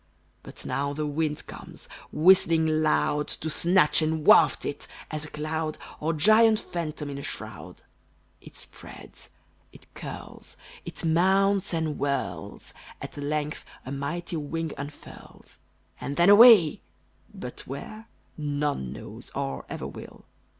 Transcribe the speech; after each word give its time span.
But 0.41 0.65
now 0.65 0.93
the 0.93 1.05
wind 1.05 1.45
comes, 1.45 1.87
whistling 2.11 2.81
loud, 2.81 3.27
To 3.37 3.51
snatch 3.51 4.01
and 4.01 4.25
waft 4.25 4.65
it, 4.65 4.87
as 5.11 5.23
a 5.25 5.29
cloud, 5.29 5.77
Or 5.99 6.11
giant 6.11 6.59
phantom 6.59 7.11
in 7.11 7.19
a 7.19 7.21
shroud. 7.21 7.83
It 8.41 8.55
spreads, 8.55 9.29
it 9.71 9.85
curls, 9.93 10.57
it 10.85 11.05
mounts 11.05 11.71
and 11.71 11.97
whirls; 11.97 12.73
At 12.99 13.15
length 13.15 13.63
a 13.85 13.91
mighty 13.91 14.37
wing 14.37 14.71
unfurls; 14.75 15.59
And 15.99 16.15
then, 16.15 16.31
away! 16.31 16.81
but 17.31 17.67
where, 17.67 18.07
none 18.35 18.91
knows, 18.91 19.29
Or 19.35 19.67
ever 19.69 19.85
will. 19.85 20.25